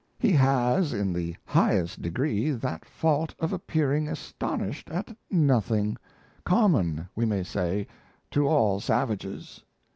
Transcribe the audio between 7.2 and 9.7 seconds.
may say, to all savages.